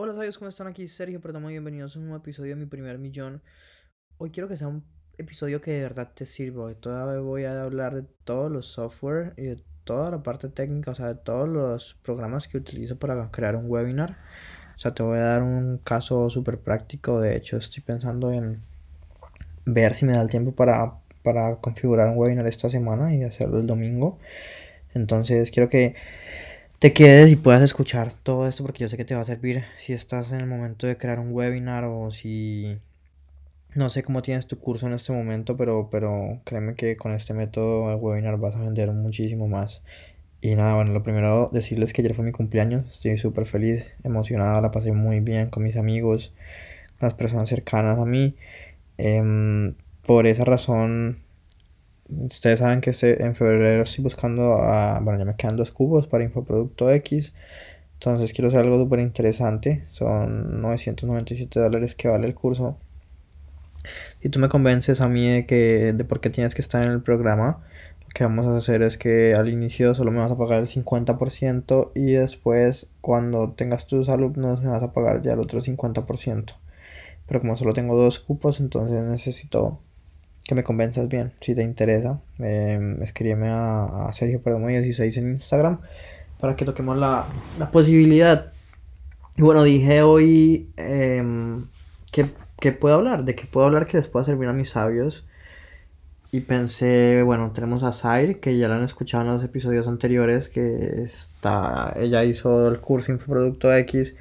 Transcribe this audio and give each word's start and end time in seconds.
Hola, 0.00 0.14
sabios, 0.14 0.38
¿cómo 0.38 0.48
están? 0.48 0.68
Aquí 0.68 0.86
Sergio 0.86 1.20
muy 1.40 1.54
bienvenidos 1.54 1.96
a 1.96 1.98
un 1.98 2.04
nuevo 2.04 2.22
episodio 2.22 2.54
de 2.54 2.60
Mi 2.60 2.66
Primer 2.66 2.98
Millón. 2.98 3.42
Hoy 4.18 4.30
quiero 4.30 4.48
que 4.48 4.56
sea 4.56 4.68
un 4.68 4.84
episodio 5.18 5.60
que 5.60 5.72
de 5.72 5.80
verdad 5.82 6.12
te 6.14 6.24
sirva. 6.24 6.72
Todavía 6.74 7.20
voy 7.20 7.46
a 7.46 7.64
hablar 7.64 7.96
de 7.96 8.04
todos 8.22 8.48
los 8.48 8.68
software 8.68 9.34
y 9.36 9.42
de 9.42 9.64
toda 9.82 10.12
la 10.12 10.22
parte 10.22 10.50
técnica, 10.50 10.92
o 10.92 10.94
sea, 10.94 11.08
de 11.08 11.16
todos 11.16 11.48
los 11.48 11.94
programas 12.04 12.46
que 12.46 12.58
utilizo 12.58 12.96
para 12.96 13.28
crear 13.32 13.56
un 13.56 13.68
webinar. 13.68 14.18
O 14.76 14.78
sea, 14.78 14.94
te 14.94 15.02
voy 15.02 15.18
a 15.18 15.22
dar 15.22 15.42
un 15.42 15.78
caso 15.78 16.30
súper 16.30 16.60
práctico. 16.60 17.18
De 17.18 17.36
hecho, 17.36 17.56
estoy 17.56 17.82
pensando 17.82 18.30
en 18.30 18.62
ver 19.64 19.96
si 19.96 20.06
me 20.06 20.12
da 20.12 20.22
el 20.22 20.30
tiempo 20.30 20.52
para, 20.52 20.92
para 21.24 21.56
configurar 21.56 22.08
un 22.10 22.18
webinar 22.18 22.46
esta 22.46 22.70
semana 22.70 23.12
y 23.12 23.24
hacerlo 23.24 23.58
el 23.58 23.66
domingo. 23.66 24.20
Entonces, 24.94 25.50
quiero 25.50 25.68
que 25.68 25.96
te 26.78 26.92
quedes 26.92 27.30
y 27.30 27.36
puedas 27.36 27.62
escuchar 27.62 28.12
todo 28.12 28.46
esto 28.46 28.62
porque 28.62 28.80
yo 28.80 28.88
sé 28.88 28.96
que 28.96 29.04
te 29.04 29.14
va 29.14 29.22
a 29.22 29.24
servir 29.24 29.64
si 29.78 29.92
estás 29.92 30.30
en 30.32 30.40
el 30.40 30.46
momento 30.46 30.86
de 30.86 30.96
crear 30.96 31.18
un 31.18 31.32
webinar 31.32 31.84
o 31.84 32.10
si 32.12 32.78
no 33.74 33.88
sé 33.88 34.02
cómo 34.02 34.22
tienes 34.22 34.46
tu 34.46 34.58
curso 34.58 34.86
en 34.86 34.92
este 34.92 35.12
momento, 35.12 35.56
pero, 35.56 35.88
pero 35.90 36.40
créeme 36.44 36.74
que 36.74 36.96
con 36.96 37.12
este 37.12 37.34
método 37.34 37.88
de 37.88 37.96
webinar 37.96 38.38
vas 38.38 38.54
a 38.56 38.60
vender 38.60 38.90
muchísimo 38.92 39.48
más. 39.48 39.82
Y 40.40 40.54
nada, 40.54 40.76
bueno, 40.76 40.92
lo 40.92 41.02
primero 41.02 41.50
decirles 41.52 41.92
que 41.92 42.02
ayer 42.02 42.14
fue 42.14 42.24
mi 42.24 42.32
cumpleaños, 42.32 42.88
estoy 42.90 43.18
súper 43.18 43.46
feliz, 43.46 43.96
emocionada, 44.04 44.60
la 44.60 44.70
pasé 44.70 44.92
muy 44.92 45.20
bien 45.20 45.50
con 45.50 45.64
mis 45.64 45.76
amigos, 45.76 46.32
las 47.00 47.14
personas 47.14 47.48
cercanas 47.48 47.98
a 47.98 48.04
mí. 48.04 48.36
Em, 48.98 49.74
por 50.06 50.26
esa 50.26 50.44
razón 50.44 51.18
Ustedes 52.08 52.60
saben 52.60 52.80
que 52.80 52.90
este, 52.90 53.22
en 53.22 53.34
febrero 53.34 53.82
estoy 53.82 54.02
buscando, 54.02 54.54
a, 54.54 55.00
bueno, 55.00 55.18
ya 55.18 55.24
me 55.26 55.36
quedan 55.36 55.56
dos 55.56 55.70
cubos 55.70 56.06
para 56.06 56.24
Infoproducto 56.24 56.90
X. 56.90 57.34
Entonces 57.94 58.32
quiero 58.32 58.48
hacer 58.48 58.60
algo 58.60 58.78
súper 58.78 59.00
interesante. 59.00 59.84
Son 59.90 60.62
997 60.62 61.60
dólares 61.60 61.94
que 61.94 62.08
vale 62.08 62.26
el 62.26 62.34
curso. 62.34 62.78
Si 64.22 64.28
tú 64.28 64.38
me 64.38 64.48
convences 64.48 65.00
a 65.00 65.08
mí 65.08 65.26
de 65.28 65.46
que 65.46 65.92
de 65.92 66.04
por 66.04 66.20
qué 66.20 66.30
tienes 66.30 66.54
que 66.54 66.62
estar 66.62 66.84
en 66.84 66.92
el 66.92 67.02
programa, 67.02 67.64
lo 68.02 68.08
que 68.14 68.24
vamos 68.24 68.46
a 68.46 68.56
hacer 68.56 68.82
es 68.82 68.96
que 68.96 69.34
al 69.34 69.48
inicio 69.48 69.94
solo 69.94 70.10
me 70.10 70.18
vas 70.18 70.32
a 70.32 70.38
pagar 70.38 70.60
el 70.60 70.66
50% 70.66 71.92
y 71.94 72.12
después 72.12 72.88
cuando 73.00 73.52
tengas 73.52 73.86
tus 73.86 74.08
alumnos 74.08 74.62
me 74.62 74.70
vas 74.70 74.82
a 74.82 74.92
pagar 74.92 75.22
ya 75.22 75.32
el 75.32 75.40
otro 75.40 75.60
50%. 75.60 76.54
Pero 77.26 77.40
como 77.40 77.56
solo 77.56 77.74
tengo 77.74 77.96
dos 77.96 78.18
cupos, 78.18 78.60
entonces 78.60 79.04
necesito 79.04 79.80
que 80.48 80.54
me 80.54 80.64
convenzas 80.64 81.10
bien. 81.10 81.32
Si 81.42 81.54
te 81.54 81.62
interesa, 81.62 82.20
eh, 82.38 82.96
escríbeme 83.02 83.50
a, 83.50 84.06
a 84.08 84.12
Sergio 84.14 84.40
Perdomo 84.40 84.68
16 84.68 85.18
en 85.18 85.32
Instagram 85.32 85.78
para 86.40 86.56
que 86.56 86.64
toquemos 86.64 86.96
la, 86.96 87.26
la 87.58 87.70
posibilidad. 87.70 88.50
Y 89.36 89.42
bueno, 89.42 89.62
dije 89.62 90.00
hoy 90.00 90.70
em, 90.78 91.66
que, 92.10 92.72
puedo 92.72 92.94
hablar, 92.94 93.24
de 93.26 93.34
que 93.34 93.44
puedo 93.44 93.66
hablar 93.66 93.86
que 93.86 93.98
les 93.98 94.08
pueda 94.08 94.24
servir 94.24 94.48
a 94.48 94.54
mis 94.54 94.70
sabios. 94.70 95.26
Y 96.32 96.40
pensé, 96.40 97.22
bueno, 97.22 97.52
tenemos 97.54 97.82
a 97.82 97.92
Zaire, 97.92 98.38
que 98.38 98.56
ya 98.56 98.68
la 98.68 98.76
han 98.76 98.84
escuchado 98.84 99.24
en 99.24 99.32
los 99.34 99.44
episodios 99.44 99.86
anteriores, 99.86 100.48
que 100.48 101.02
está, 101.02 101.92
ella 101.96 102.24
hizo 102.24 102.68
el 102.68 102.80
curso 102.80 103.12
Infoproducto 103.12 103.74
X 103.74 104.16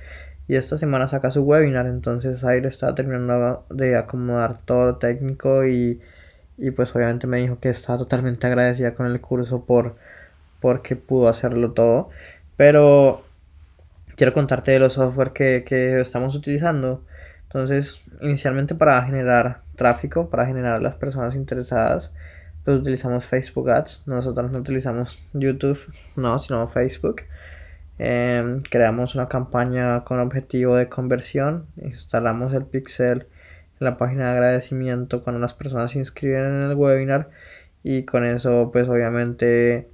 y 0.50 0.56
esta 0.56 0.78
semana 0.78 1.08
saca 1.08 1.32
su 1.32 1.42
webinar, 1.42 1.88
entonces 1.88 2.40
Zaire 2.40 2.70
está 2.70 2.96
terminando 2.96 3.66
de 3.70 3.98
acomodar 3.98 4.62
todo 4.62 4.96
técnico 4.96 5.66
y 5.66 6.00
y 6.58 6.72
pues 6.72 6.96
obviamente 6.96 7.28
me 7.28 7.38
dijo 7.38 7.60
que 7.60 7.70
estaba 7.70 8.00
totalmente 8.00 8.48
agradecida 8.48 8.96
con 8.96 9.06
el 9.08 9.22
curso 9.22 9.66
por 9.66 9.96
porque 10.60 10.96
pudo 10.96 11.28
hacerlo 11.30 11.72
todo. 11.72 12.10
Pero 12.58 13.24
quiero 14.16 14.34
contarte 14.34 14.72
de 14.72 14.80
los 14.80 14.94
software 14.94 15.32
que, 15.32 15.64
que 15.66 16.00
estamos 16.02 16.36
utilizando. 16.36 17.04
Entonces 17.44 18.02
inicialmente 18.22 18.76
para 18.76 19.02
generar 19.04 19.62
tráfico 19.76 20.30
para 20.30 20.46
generar 20.48 20.82
las 20.82 20.96
personas 20.96 21.36
interesadas 21.36 22.12
pues 22.66 22.80
utilizamos 22.80 23.24
Facebook 23.24 23.70
Ads. 23.70 24.08
Nosotros 24.08 24.52
no 24.52 24.60
utilizamos 24.60 25.20
YouTube 25.34 25.80
no 26.18 26.38
sino 26.40 26.68
Facebook. 26.68 27.22
Em, 28.00 28.62
creamos 28.62 29.16
una 29.16 29.28
campaña 29.28 30.04
con 30.04 30.20
objetivo 30.20 30.76
de 30.76 30.90
conversión. 30.90 31.68
Instalamos 31.78 32.54
el 32.54 32.66
pixel 32.66 33.28
la 33.80 33.98
página 33.98 34.26
de 34.26 34.32
agradecimiento 34.32 35.24
cuando 35.24 35.40
las 35.40 35.54
personas 35.54 35.92
se 35.92 36.00
inscriben 36.00 36.46
en 36.46 36.72
el 36.72 36.76
webinar 36.76 37.30
y 37.84 38.04
con 38.04 38.26
eso 38.26 38.70
pues 38.72 38.88
obviamente 38.90 39.90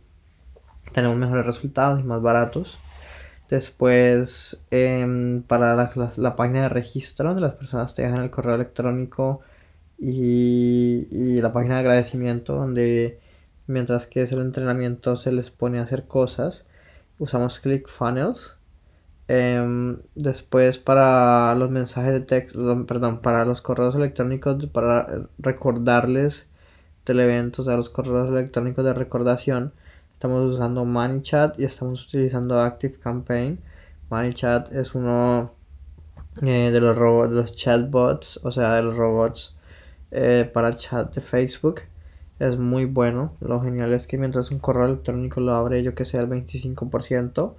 tenemos 0.93 1.17
mejores 1.17 1.45
resultados 1.45 1.99
y 1.99 2.03
más 2.03 2.21
baratos. 2.21 2.79
Después 3.49 4.65
em, 4.71 5.43
para 5.43 5.75
la, 5.75 6.35
página 6.35 6.63
de 6.63 6.69
registro 6.69 7.29
donde 7.29 7.41
las 7.41 7.53
personas 7.53 7.93
te 7.93 8.01
dejan 8.03 8.23
el 8.23 8.31
correo 8.31 8.55
electrónico 8.55 9.41
y, 9.99 11.07
y 11.11 11.41
la 11.41 11.53
página 11.53 11.75
de 11.75 11.81
agradecimiento 11.81 12.55
donde 12.55 13.19
mientras 13.67 14.07
que 14.07 14.23
es 14.23 14.31
el 14.31 14.41
entrenamiento 14.41 15.15
se 15.17 15.31
les 15.31 15.51
pone 15.51 15.79
a 15.79 15.83
hacer 15.83 16.05
cosas 16.07 16.65
usamos 17.19 17.59
ClickFunnels 17.59 18.57
Em, 19.27 19.99
después 20.15 20.77
para 20.77 21.55
los 21.55 21.69
mensajes 21.69 22.11
de 22.13 22.19
texto, 22.21 22.85
perdón, 22.85 23.19
para 23.21 23.45
los 23.45 23.61
correos 23.61 23.95
electrónicos, 23.95 24.65
para 24.67 25.27
recordarles 25.39 26.49
del 27.05 27.21
evento, 27.21 27.61
o 27.61 27.65
sea, 27.65 27.77
los 27.77 27.89
correos 27.89 28.29
electrónicos 28.29 28.83
de 28.85 28.93
recordación, 28.93 29.73
estamos 30.13 30.41
usando 30.53 30.85
ManyChat 30.85 31.59
y 31.59 31.65
estamos 31.65 32.05
utilizando 32.07 32.59
ActiveCampaign. 32.61 33.59
ManyChat 34.09 34.73
es 34.73 34.95
uno 34.95 35.51
eh, 36.41 36.71
de 36.71 36.79
los 36.81 36.95
robots, 36.97 37.33
los 37.33 37.55
chatbots, 37.55 38.39
o 38.43 38.51
sea, 38.51 38.75
de 38.75 38.83
los 38.83 38.95
robots 38.97 39.55
eh, 40.11 40.49
para 40.53 40.75
chat 40.75 41.13
de 41.15 41.21
Facebook. 41.21 41.81
Es 42.39 42.57
muy 42.57 42.85
bueno. 42.85 43.33
Lo 43.41 43.61
genial 43.61 43.93
es 43.93 44.07
que 44.07 44.17
mientras 44.17 44.51
un 44.51 44.59
correo 44.59 44.85
electrónico 44.85 45.39
lo 45.41 45.53
abre, 45.55 45.83
yo 45.83 45.95
que 45.95 46.05
sea 46.05 46.21
el 46.21 46.29
25%, 46.29 47.55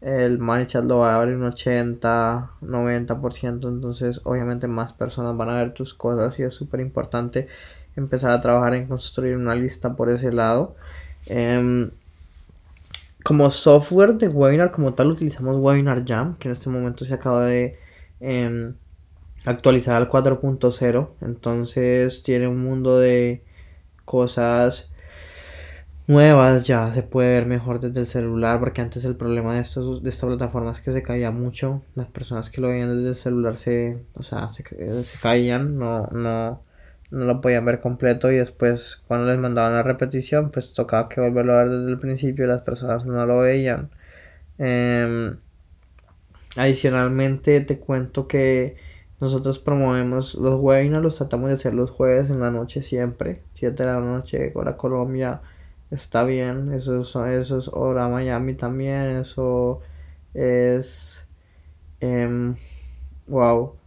el 0.00 0.38
chat 0.66 0.84
lo 0.84 0.98
va 0.98 1.14
a 1.14 1.20
abrir 1.20 1.36
un 1.36 1.44
80, 1.44 2.50
90%, 2.62 3.68
entonces 3.68 4.20
obviamente 4.24 4.68
más 4.68 4.92
personas 4.92 5.36
van 5.36 5.50
a 5.50 5.56
ver 5.56 5.74
tus 5.74 5.94
cosas 5.94 6.38
y 6.38 6.44
es 6.44 6.54
súper 6.54 6.80
importante 6.80 7.48
empezar 7.96 8.30
a 8.30 8.40
trabajar 8.40 8.74
en 8.74 8.86
construir 8.86 9.36
una 9.36 9.54
lista 9.54 9.96
por 9.96 10.10
ese 10.10 10.32
lado. 10.32 10.76
Em, 11.26 11.90
como 13.24 13.50
software 13.50 14.14
de 14.14 14.28
webinar 14.28 14.70
como 14.70 14.94
tal 14.94 15.10
utilizamos 15.10 15.56
Webinar 15.56 16.04
Jam, 16.06 16.36
que 16.38 16.48
en 16.48 16.52
este 16.52 16.70
momento 16.70 17.04
se 17.04 17.14
acaba 17.14 17.44
de 17.46 17.78
em, 18.20 18.74
actualizar 19.44 19.96
al 19.96 20.08
4.0, 20.08 21.10
entonces 21.20 22.22
tiene 22.22 22.48
un 22.48 22.62
mundo 22.62 22.98
de 22.98 23.42
cosas 24.04 24.90
nuevas 26.08 26.64
ya 26.64 26.92
se 26.94 27.02
puede 27.02 27.34
ver 27.34 27.46
mejor 27.46 27.80
desde 27.80 28.00
el 28.00 28.06
celular 28.06 28.58
porque 28.60 28.80
antes 28.80 29.04
el 29.04 29.14
problema 29.14 29.54
de 29.54 29.60
estos 29.60 30.02
de 30.02 30.08
esta 30.08 30.26
plataforma 30.26 30.72
es 30.72 30.80
que 30.80 30.92
se 30.92 31.02
caía 31.02 31.30
mucho 31.30 31.82
las 31.94 32.08
personas 32.08 32.48
que 32.48 32.62
lo 32.62 32.68
veían 32.68 32.88
desde 32.88 33.10
el 33.10 33.16
celular 33.16 33.56
se 33.58 33.98
o 34.14 34.22
sea 34.22 34.48
se, 34.48 34.64
caían 35.20 35.78
no 35.78 36.06
no 36.06 36.62
no 37.10 37.24
lo 37.24 37.40
podían 37.42 37.66
ver 37.66 37.80
completo 37.80 38.32
y 38.32 38.36
después 38.36 39.02
cuando 39.06 39.26
les 39.26 39.38
mandaban 39.38 39.74
la 39.74 39.82
repetición 39.82 40.50
pues 40.50 40.72
tocaba 40.72 41.10
que 41.10 41.20
volverlo 41.20 41.52
a 41.54 41.64
ver 41.64 41.70
desde 41.70 41.90
el 41.90 41.98
principio 41.98 42.44
y 42.44 42.48
las 42.48 42.62
personas 42.62 43.04
no 43.06 43.24
lo 43.24 43.38
veían. 43.38 43.90
Em, 44.58 45.38
adicionalmente 46.56 47.60
te 47.62 47.78
cuento 47.78 48.26
que 48.28 48.76
nosotros 49.20 49.58
promovemos 49.58 50.34
los 50.34 50.60
webinars 50.60 51.02
los 51.02 51.16
tratamos 51.16 51.48
de 51.48 51.54
hacer 51.54 51.74
los 51.74 51.90
jueves 51.90 52.30
en 52.30 52.40
la 52.40 52.50
noche 52.50 52.82
siempre 52.82 53.42
7 53.54 53.82
de 53.84 53.88
la 53.88 54.00
noche 54.00 54.52
la 54.54 54.76
Colombia 54.76 55.40
está 55.90 56.24
bien, 56.24 56.72
eso 56.74 57.00
es, 57.00 57.16
eso 57.16 57.58
es 57.58 57.68
hora 57.68 58.08
Miami 58.08 58.54
también, 58.54 59.18
eso 59.18 59.80
es... 60.34 61.26
wow. 63.26 63.72
Em, 63.72 63.78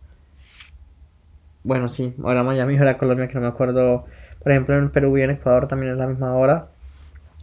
bueno, 1.63 1.89
sí, 1.89 2.15
hora 2.23 2.43
Miami, 2.43 2.77
hora 2.79 2.97
Colombia, 2.97 3.27
que 3.27 3.35
no 3.35 3.41
me 3.41 3.47
acuerdo. 3.47 4.05
Por 4.41 4.51
ejemplo, 4.51 4.77
en 4.77 4.89
Perú 4.89 5.17
y 5.17 5.21
en 5.21 5.31
Ecuador 5.31 5.67
también 5.67 5.91
es 5.91 5.97
la 5.97 6.07
misma 6.07 6.33
hora, 6.35 6.69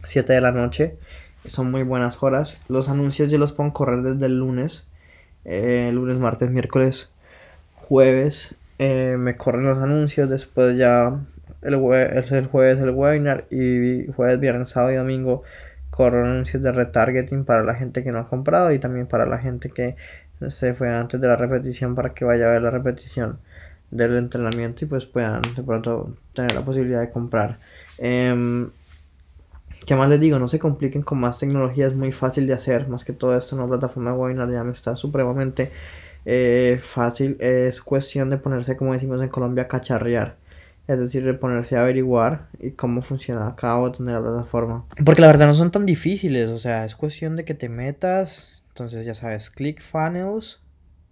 7 0.03 0.33
de 0.33 0.41
la 0.41 0.51
noche. 0.51 0.97
Son 1.45 1.71
muy 1.71 1.83
buenas 1.83 2.21
horas. 2.21 2.57
Los 2.67 2.89
anuncios 2.89 3.31
yo 3.31 3.37
los 3.37 3.53
pongo 3.53 3.73
correr 3.73 4.01
desde 4.01 4.25
el 4.25 4.37
lunes. 4.37 4.83
Eh, 5.45 5.89
lunes, 5.93 6.17
martes, 6.17 6.51
miércoles, 6.51 7.09
jueves. 7.75 8.55
Eh, 8.77 9.15
me 9.17 9.37
corren 9.37 9.63
los 9.63 9.77
anuncios. 9.79 10.29
Después 10.29 10.77
ya 10.77 11.17
el, 11.61 11.73
el 11.73 12.47
jueves 12.47 12.79
el 12.79 12.89
webinar 12.91 13.45
y 13.49 14.07
jueves, 14.13 14.39
viernes, 14.39 14.69
sábado 14.69 14.93
y 14.93 14.95
domingo 14.95 15.43
corro 15.89 16.23
anuncios 16.23 16.63
de 16.63 16.71
retargeting 16.71 17.45
para 17.45 17.63
la 17.63 17.75
gente 17.75 18.03
que 18.03 18.11
no 18.11 18.19
ha 18.19 18.29
comprado 18.29 18.71
y 18.71 18.79
también 18.79 19.07
para 19.07 19.25
la 19.25 19.39
gente 19.39 19.69
que 19.69 19.95
se 20.49 20.73
fue 20.73 20.89
antes 20.89 21.19
de 21.19 21.27
la 21.27 21.35
repetición 21.35 21.95
para 21.95 22.13
que 22.13 22.23
vaya 22.23 22.47
a 22.47 22.51
ver 22.51 22.61
la 22.61 22.71
repetición 22.71 23.39
del 23.91 24.15
entrenamiento 24.17 24.85
y 24.85 24.87
pues 24.87 25.05
puedan 25.05 25.41
de 25.55 25.63
pronto 25.63 26.15
tener 26.33 26.53
la 26.53 26.63
posibilidad 26.63 27.01
de 27.01 27.09
comprar. 27.09 27.59
Eh, 27.97 28.69
¿Qué 29.85 29.95
más 29.95 30.09
les 30.09 30.19
digo? 30.19 30.37
No 30.39 30.47
se 30.47 30.59
compliquen 30.59 31.01
con 31.01 31.19
más 31.19 31.39
tecnología, 31.39 31.87
es 31.87 31.95
muy 31.95 32.11
fácil 32.11 32.45
de 32.45 32.53
hacer. 32.53 32.87
Más 32.87 33.03
que 33.03 33.13
todo 33.13 33.35
esto, 33.37 33.55
una 33.55 33.67
plataforma 33.67 34.11
de 34.11 34.17
webinar 34.17 34.51
ya 34.51 34.63
me 34.63 34.71
está 34.71 34.95
supremamente 34.95 35.71
eh, 36.25 36.79
fácil, 36.81 37.37
es 37.39 37.81
cuestión 37.81 38.29
de 38.29 38.37
ponerse, 38.37 38.77
como 38.77 38.93
decimos 38.93 39.21
en 39.21 39.29
Colombia, 39.29 39.67
cacharrear. 39.67 40.35
Es 40.89 40.97
decir, 40.97 41.23
de 41.23 41.35
ponerse 41.35 41.77
a 41.77 41.81
averiguar 41.81 42.47
y 42.59 42.71
cómo 42.71 43.03
funciona 43.03 43.53
cada 43.55 43.75
botón 43.75 44.07
de 44.07 44.13
la 44.13 44.21
plataforma. 44.21 44.85
Porque 45.05 45.21
la 45.21 45.27
verdad 45.27 45.45
no 45.45 45.53
son 45.53 45.69
tan 45.69 45.85
difíciles, 45.85 46.49
o 46.49 46.57
sea, 46.57 46.83
es 46.83 46.95
cuestión 46.95 47.35
de 47.35 47.45
que 47.45 47.53
te 47.53 47.69
metas. 47.69 48.63
Entonces, 48.69 49.05
ya 49.05 49.13
sabes, 49.13 49.51
ClickFunnels, 49.51 50.63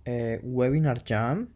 eh, 0.05 0.39
Webinar 0.41 1.03
Jam. 1.05 1.49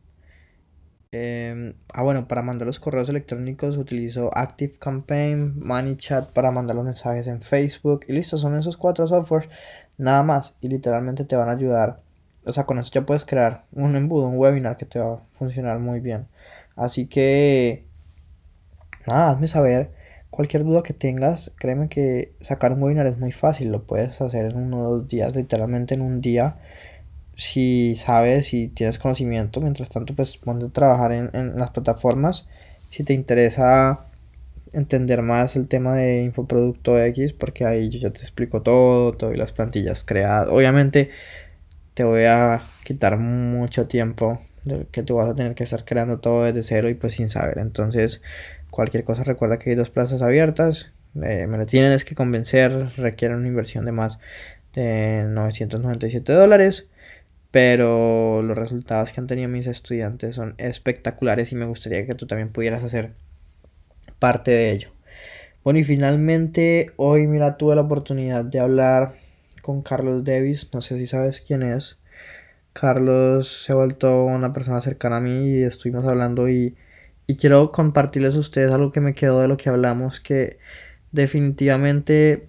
Em, 1.12 1.74
ah, 1.92 2.04
bueno, 2.04 2.28
para 2.28 2.44
mandar 2.44 2.68
los 2.68 2.80
correos 2.80 3.10
electrónicos 3.10 3.76
utilizo 3.76 4.30
ActiveCampaign, 4.38 5.58
ManyChat 5.58 6.32
para 6.32 6.52
mandar 6.52 6.76
los 6.76 6.86
mensajes 6.86 7.26
en 7.26 7.42
Facebook. 7.42 8.02
Y 8.08 8.14
listo, 8.14 8.38
son 8.38 8.56
esos 8.56 8.78
cuatro 8.78 9.08
softwares, 9.08 9.50
nada 9.98 10.22
más. 10.22 10.54
Y 10.62 10.68
literalmente 10.68 11.26
te 11.26 11.36
van 11.36 11.50
a 11.50 11.54
ayudar. 11.54 12.02
O 12.46 12.54
sea, 12.54 12.66
con 12.66 12.78
eso 12.78 12.92
ya 12.94 13.04
puedes 13.04 13.26
crear 13.26 13.66
un 13.72 13.96
embudo, 13.96 14.28
un 14.28 14.38
webinar 14.38 14.78
que 14.78 14.86
te 14.86 15.00
va 15.00 15.14
a 15.16 15.22
funcionar 15.40 15.80
muy 15.80 16.02
bien. 16.02 16.28
Así 16.76 17.08
que 17.08 17.90
nada, 19.08 19.32
hazme 19.32 19.48
saber 19.48 19.92
cualquier 20.30 20.64
duda 20.64 20.84
que 20.84 20.94
tengas. 20.94 21.52
Créeme 21.58 21.90
que 21.90 22.34
sacar 22.42 22.74
un 22.74 22.82
webinar 22.82 23.08
es 23.08 23.18
muy 23.18 23.32
fácil, 23.32 23.72
lo 23.72 23.84
puedes 23.84 24.20
hacer 24.22 24.46
en 24.46 24.58
uno 24.58 24.80
o 24.82 24.98
dos 24.98 25.08
días, 25.08 25.36
literalmente 25.36 25.96
en 25.96 26.02
un 26.02 26.22
día. 26.22 26.58
Si 27.36 27.96
sabes, 27.96 28.54
y 28.54 28.68
tienes 28.70 29.00
conocimiento, 29.00 29.62
mientras 29.62 29.90
tanto, 29.90 30.16
pues 30.16 30.38
ponte 30.38 30.66
a 30.66 30.70
trabajar 30.70 31.12
en, 31.12 31.30
en 31.34 31.58
las 31.58 31.72
plataformas. 31.72 32.48
Si 32.90 33.04
te 33.04 33.14
interesa 33.14 34.06
entender 34.74 35.22
más 35.22 35.56
el 35.56 35.68
tema 35.68 35.96
de 35.96 36.24
infoproducto 36.24 37.00
X, 37.00 37.34
porque 37.34 37.66
ahí 37.66 37.90
yo 37.90 38.00
ya 38.00 38.12
te 38.12 38.20
explico 38.20 38.62
todo, 38.62 39.14
todas 39.14 39.38
las 39.38 39.52
plantillas 39.54 40.04
creadas. 40.04 40.50
Obviamente 40.50 41.10
te 41.94 42.04
voy 42.04 42.26
a 42.26 42.62
quitar 42.84 43.18
mucho 43.18 43.88
tiempo 43.88 44.40
que 44.92 45.04
tú 45.04 45.16
vas 45.16 45.30
a 45.30 45.36
tener 45.36 45.56
que 45.56 45.64
estar 45.64 45.86
creando 45.86 46.20
todo 46.20 46.44
desde 46.44 46.64
cero 46.64 46.90
y 46.90 46.94
pues 46.94 47.14
sin 47.14 47.30
saber. 47.30 47.58
Entonces, 47.58 48.22
Cualquier 48.72 49.04
cosa 49.04 49.24
recuerda 49.26 49.60
que 49.60 49.70
hay 49.70 49.76
dos 49.76 49.90
plazas 49.90 50.22
abiertas. 50.22 50.92
Eh, 51.22 51.46
me 51.48 51.58
lo 51.58 51.66
tienes 51.66 52.06
que 52.06 52.16
convencer. 52.16 52.72
Requiere 52.96 53.36
una 53.36 53.48
inversión 53.48 53.84
de 53.86 53.92
más 53.92 54.18
de 54.74 55.26
997 55.28 56.32
dólares. 56.32 56.88
Pero 57.52 58.42
los 58.42 58.58
resultados 58.58 59.12
que 59.12 59.20
han 59.20 59.28
tenido 59.28 59.50
mis 59.50 59.68
estudiantes 59.68 60.36
son 60.36 60.56
espectaculares 60.58 61.52
y 61.52 61.56
me 61.56 61.66
gustaría 61.66 62.06
que 62.06 62.16
tú 62.16 62.26
también 62.26 62.48
pudieras 62.48 62.82
hacer 62.82 63.12
parte 64.20 64.52
de 64.52 64.72
ello. 64.72 64.90
Bueno, 65.66 65.80
y 65.80 65.84
finalmente 65.84 66.92
hoy, 66.96 67.28
mira, 67.28 67.58
tuve 67.58 67.76
la 67.76 67.82
oportunidad 67.82 68.46
de 68.46 68.62
hablar 68.62 69.16
con 69.62 69.82
Carlos 69.82 70.24
Davis. 70.24 70.70
No 70.74 70.80
sé 70.80 70.98
si 70.98 71.08
sabes 71.08 71.42
quién 71.42 71.62
es. 71.62 71.98
Carlos 72.74 73.64
se 73.64 73.72
ha 73.74 73.76
vuelto 73.76 74.24
una 74.24 74.54
persona 74.54 74.82
cercana 74.82 75.18
a 75.18 75.22
mí 75.22 75.60
y 75.60 75.64
estuvimos 75.64 76.06
hablando 76.06 76.50
y 76.50 76.76
y 77.32 77.38
quiero 77.38 77.72
compartirles 77.72 78.36
a 78.36 78.40
ustedes 78.40 78.74
algo 78.74 78.92
que 78.92 79.00
me 79.00 79.14
quedó 79.14 79.40
de 79.40 79.48
lo 79.48 79.56
que 79.56 79.70
hablamos, 79.70 80.20
que 80.20 80.60
definitivamente 81.14 82.46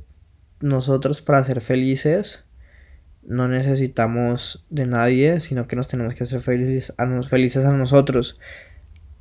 nosotros 0.60 1.22
para 1.22 1.44
ser 1.44 1.60
felices 1.60 2.44
no 3.22 3.46
necesitamos 3.46 4.66
de 4.70 4.86
nadie, 4.86 5.38
sino 5.38 5.69
que 5.69 5.76
nos 5.76 5.86
tenemos 5.86 6.14
que 6.14 6.24
hacer 6.24 6.40
felices 6.40 6.92
a, 6.98 7.22
felices 7.22 7.64
a 7.64 7.70
nosotros. 7.70 8.40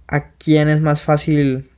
¿A 0.08 0.32
quién 0.32 0.68
es 0.68 0.82
más 0.82 1.04
fácil 1.04 1.70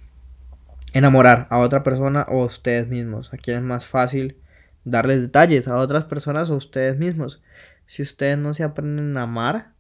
enamorar? 0.94 1.48
¿A 1.50 1.60
otra 1.60 1.84
persona 1.84 2.26
o 2.30 2.44
a 2.44 2.46
ustedes 2.46 2.88
mismos? 2.88 3.34
¿A 3.34 3.38
quién 3.38 3.58
es 3.58 3.64
más 3.64 3.86
fácil 3.86 4.38
darles 4.86 5.20
detalles? 5.20 5.68
¿A 5.68 5.76
otras 5.76 6.06
personas 6.06 6.50
o 6.50 6.54
a 6.54 6.58
ustedes 6.58 6.98
mismos? 6.98 7.42
Si 7.86 8.02
ustedes 8.02 8.38
no 8.38 8.54
se 8.54 8.64
aprenden 8.64 9.18
a 9.18 9.24
amar, 9.24 9.74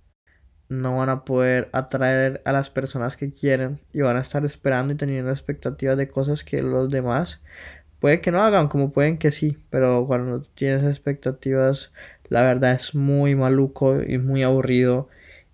no 0.69 0.97
van 0.97 1.09
a 1.09 1.23
poder 1.25 1.69
atraer 1.73 2.41
a 2.45 2.51
las 2.51 2.69
personas 2.69 3.17
que 3.17 3.31
quieren 3.31 3.79
y 3.93 4.01
van 4.01 4.17
a 4.17 4.21
estar 4.21 4.45
esperando 4.45 4.93
y 4.93 4.97
teniendo 4.97 5.31
expectativas 5.31 5.97
de 5.97 6.07
cosas 6.07 6.43
que 6.43 6.61
los 6.61 6.89
demás 6.89 7.41
puede 8.03 8.19
que 8.19 8.33
no 8.33 8.43
hagan, 8.43 8.67
como 8.67 8.91
pueden 8.91 9.17
que 9.17 9.31
sí, 9.31 9.57
pero 9.69 10.05
cuando 10.05 10.41
tienes 10.41 10.83
expectativas, 10.83 11.93
la 12.27 12.41
verdad 12.41 12.73
es 12.73 12.95
muy 12.95 13.33
maluco 13.33 14.03
y 14.03 14.17
muy 14.17 14.43
aburrido, 14.43 15.07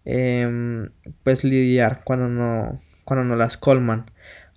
em, 0.04 0.90
pues 1.24 1.44
lidiar 1.44 2.01
cuando 2.04 2.28
no, 2.28 2.81
cuando 3.06 3.24
no 3.25 3.36
las 3.36 3.57
colman. 3.57 4.06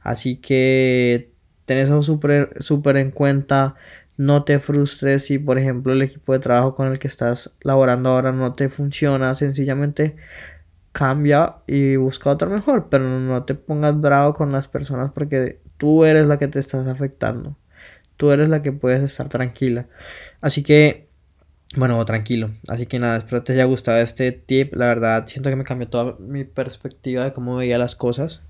Así 0.01 0.37
que 0.37 1.33
ten 1.67 1.77
eso 1.79 2.03
súper 2.03 2.63
super 2.63 2.97
en 2.97 3.11
cuenta. 3.11 3.75
No 4.23 4.45
te 4.45 4.61
frustres 4.61 5.25
si, 5.25 5.41
por 5.41 5.59
ejemplo, 5.59 5.93
el 5.93 6.03
equipo 6.03 6.33
de 6.33 6.39
trabajo 6.39 6.77
con 6.77 6.87
el 6.87 7.01
que 7.01 7.09
estás 7.09 7.51
laborando 7.63 8.11
ahora 8.11 8.31
no 8.31 8.53
te 8.53 8.69
funciona. 8.69 9.35
Sencillamente 9.35 10.15
cambia 10.93 11.57
y 11.67 11.97
busca 11.97 12.31
otro 12.31 12.49
mejor, 12.49 12.89
pero 12.89 13.05
no 13.05 13.43
te 13.45 13.57
pongas 13.57 14.01
bravo 14.01 14.33
con 14.35 14.53
las 14.53 14.69
personas 14.69 15.11
porque 15.13 15.59
tú 15.77 16.05
eres 16.05 16.27
la 16.29 16.39
que 16.39 16.47
te 16.47 16.61
estás 16.61 16.87
afectando. 16.87 17.57
Tú 18.17 18.31
eres 18.31 18.49
la 18.49 18.63
que 18.63 18.71
puedes 18.71 19.03
estar 19.03 19.29
tranquila. 19.29 19.89
Así 20.41 20.63
que, 20.63 21.09
bueno, 21.77 22.05
tranquilo. 22.05 22.51
Así 22.69 22.87
que 22.87 23.01
nada, 23.01 23.19
espero 23.19 23.43
te 23.43 23.55
haya 23.55 23.65
gustado 23.65 23.99
este 23.99 24.31
tip. 24.31 24.73
La 24.77 24.87
verdad, 24.87 25.27
siento 25.27 25.51
que 25.51 25.57
me 25.57 25.65
cambió 25.65 25.89
toda 25.89 26.17
mi 26.21 26.45
perspectiva 26.45 27.25
de 27.25 27.33
cómo 27.33 27.57
veía 27.57 27.77
las 27.77 27.97
cosas. 27.97 28.43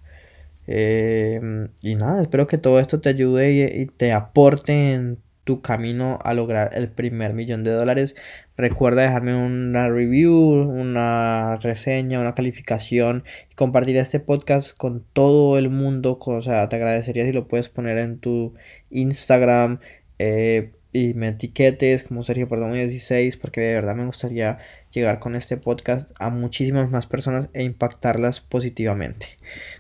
Eh, 0.67 1.41
y 1.81 1.95
nada, 1.95 2.21
espero 2.21 2.47
que 2.47 2.59
todo 2.59 2.79
esto 2.79 3.01
te 3.01 3.09
ayude 3.09 3.53
y, 3.53 3.83
y 3.83 3.87
te 3.87 4.13
aporte 4.13 4.93
en 4.93 5.19
tu 5.45 5.61
camino 5.61 6.19
a 6.25 6.35
lograr 6.35 6.71
el 6.75 6.89
primer 6.89 7.35
millón 7.35 7.65
de 7.65 7.73
dólares. 7.73 8.15
Recuerda 8.57 9.03
dejarme 9.03 9.35
una 9.35 9.89
review, 9.89 10.35
una 10.35 11.57
reseña, 11.57 12.21
una 12.21 12.35
calificación 12.35 13.25
y 13.51 13.55
compartir 13.55 13.97
este 13.97 14.21
podcast 14.21 14.77
con 14.77 15.05
todo 15.13 15.59
el 15.59 15.71
mundo. 15.71 16.19
O 16.21 16.43
sea, 16.43 16.69
te 16.69 16.77
agradecería 16.77 17.25
si 17.25 17.33
lo 17.33 17.49
puedes 17.49 17.69
poner 17.69 17.99
en 17.99 18.19
tu 18.19 18.55
Instagram 18.91 19.81
eh, 20.19 20.73
y 20.93 21.15
me 21.15 21.29
etiquetes 21.29 22.03
como 22.03 22.23
Sergio 22.23 22.49
Perdomo 22.49 22.75
16 22.75 23.37
porque 23.39 23.63
de 23.63 23.75
verdad 23.75 23.95
me 23.97 24.07
gustaría 24.07 24.59
llegar 24.93 25.19
con 25.19 25.35
este 25.35 25.57
podcast 25.57 26.11
a 26.19 26.29
muchísimas 26.29 26.91
más 26.91 27.07
personas 27.07 27.51
e 27.55 27.65
impactarlas 27.65 28.41
positivamente. 28.41 29.39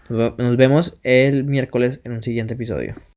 Nos 0.09 0.57
vemos 0.57 0.97
el 1.03 1.45
miércoles 1.45 2.01
en 2.05 2.13
un 2.13 2.23
siguiente 2.23 2.55
episodio. 2.55 3.12